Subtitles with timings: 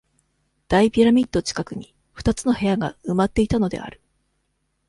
[0.67, 4.01] 大ピラミッド近くに、二つの部屋が、埋まっていたのである。